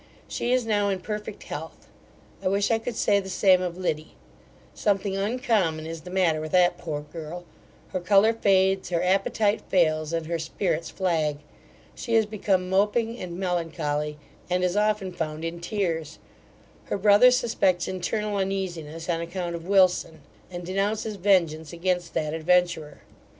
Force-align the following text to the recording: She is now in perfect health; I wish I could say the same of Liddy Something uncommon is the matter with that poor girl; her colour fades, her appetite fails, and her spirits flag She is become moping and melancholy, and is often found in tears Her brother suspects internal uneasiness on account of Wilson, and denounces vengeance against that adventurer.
She 0.27 0.51
is 0.51 0.65
now 0.65 0.89
in 0.89 0.99
perfect 1.01 1.43
health; 1.43 1.87
I 2.41 2.47
wish 2.47 2.71
I 2.71 2.79
could 2.79 2.95
say 2.95 3.19
the 3.19 3.29
same 3.29 3.61
of 3.61 3.77
Liddy 3.77 4.15
Something 4.73 5.15
uncommon 5.15 5.85
is 5.85 6.01
the 6.01 6.09
matter 6.09 6.41
with 6.41 6.53
that 6.53 6.79
poor 6.79 7.01
girl; 7.01 7.45
her 7.89 7.99
colour 7.99 8.33
fades, 8.33 8.89
her 8.89 9.03
appetite 9.03 9.61
fails, 9.69 10.11
and 10.11 10.25
her 10.25 10.39
spirits 10.39 10.89
flag 10.89 11.37
She 11.93 12.15
is 12.15 12.25
become 12.25 12.67
moping 12.67 13.19
and 13.19 13.37
melancholy, 13.37 14.17
and 14.49 14.63
is 14.63 14.75
often 14.75 15.11
found 15.11 15.45
in 15.45 15.59
tears 15.59 16.17
Her 16.85 16.97
brother 16.97 17.29
suspects 17.29 17.87
internal 17.87 18.37
uneasiness 18.37 19.07
on 19.07 19.21
account 19.21 19.53
of 19.53 19.67
Wilson, 19.67 20.21
and 20.49 20.65
denounces 20.65 21.15
vengeance 21.15 21.73
against 21.73 22.15
that 22.15 22.33
adventurer. 22.33 23.01